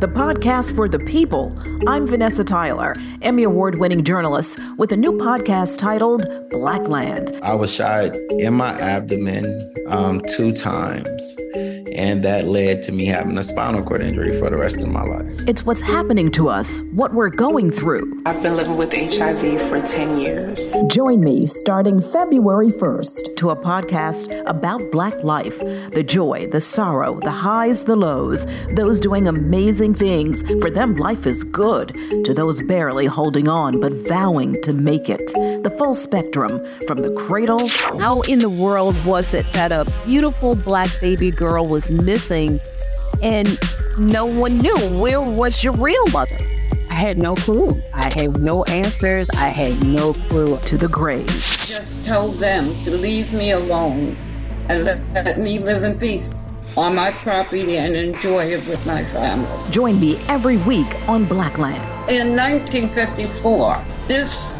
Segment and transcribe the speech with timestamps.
[0.00, 1.58] the podcast for the people.
[1.88, 7.36] I'm Vanessa Tyler, Emmy Award winning journalist, with a new podcast titled Black Land.
[7.42, 9.58] I was shot in my abdomen
[9.88, 11.36] um, two times,
[11.94, 15.02] and that led to me having a spinal cord injury for the rest of my
[15.02, 15.26] life.
[15.46, 18.20] It's what's happening to us, what we're going through.
[18.26, 20.74] I've been living with HIV for 10 years.
[20.88, 25.58] Join me starting February 1st to a podcast about Black life
[25.92, 30.42] the joy, the sorrow, the highs, the lows, those doing amazing things.
[30.60, 31.94] For them, life is good.
[32.24, 35.26] To those barely holding on but vowing to make it.
[35.62, 37.66] The full spectrum from the cradle.
[37.98, 42.60] How in the world was it that a beautiful black baby girl was missing
[43.22, 43.58] and
[43.98, 44.76] no one knew?
[44.98, 46.36] Where was your real mother?
[46.90, 47.80] I had no clue.
[47.94, 49.30] I had no answers.
[49.30, 50.58] I had no clue.
[50.58, 51.26] To the grave.
[51.26, 54.16] Just told them to leave me alone
[54.68, 56.34] and let, let me live in peace
[56.76, 59.48] on my property and enjoy it with my family.
[59.70, 61.82] Join me every week on Black Land.
[62.10, 64.52] In 1954, this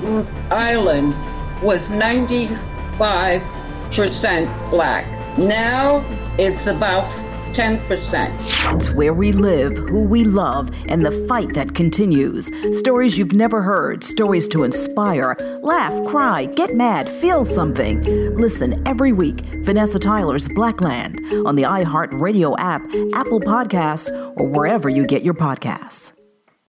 [0.51, 1.15] island
[1.63, 5.18] was 95% black.
[5.39, 6.05] Now
[6.37, 7.09] it's about
[7.53, 8.75] 10%.
[8.75, 12.51] It's where we live, who we love, and the fight that continues.
[12.77, 18.03] Stories you've never heard, stories to inspire, laugh, cry, get mad, feel something.
[18.37, 22.83] Listen every week, Vanessa Tyler's Black Land on the iHeartRadio app,
[23.15, 26.13] Apple Podcasts, or wherever you get your podcasts.